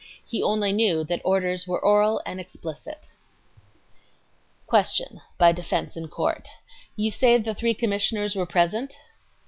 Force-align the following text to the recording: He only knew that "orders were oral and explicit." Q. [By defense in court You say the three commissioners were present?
He 0.25 0.41
only 0.41 0.73
knew 0.73 1.03
that 1.03 1.21
"orders 1.23 1.67
were 1.67 1.79
oral 1.79 2.23
and 2.25 2.39
explicit." 2.41 3.09
Q. 4.67 5.21
[By 5.37 5.51
defense 5.51 5.95
in 5.95 6.07
court 6.07 6.47
You 6.95 7.11
say 7.11 7.37
the 7.37 7.53
three 7.53 7.75
commissioners 7.75 8.35
were 8.35 8.47
present? 8.47 8.95